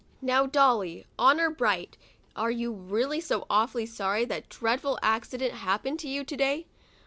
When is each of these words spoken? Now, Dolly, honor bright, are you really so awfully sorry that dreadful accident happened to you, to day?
Now, 0.23 0.47
Dolly, 0.47 1.05
honor 1.19 1.51
bright, 1.51 1.95
are 2.35 2.49
you 2.49 2.71
really 2.73 3.19
so 3.21 3.45
awfully 3.51 3.85
sorry 3.85 4.25
that 4.25 4.49
dreadful 4.49 4.97
accident 5.03 5.53
happened 5.53 5.99
to 5.99 6.07
you, 6.07 6.23
to 6.23 6.35
day? 6.35 6.65